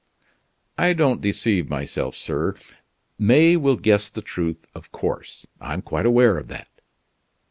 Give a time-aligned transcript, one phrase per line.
[0.79, 2.55] "I don't deceive myself, sir.
[3.19, 5.45] May will guess the truth of course.
[5.61, 6.69] I'm quite aware of that."